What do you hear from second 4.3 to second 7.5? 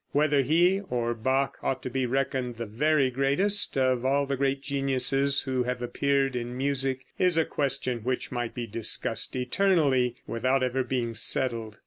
great geniuses who have appeared in music, is a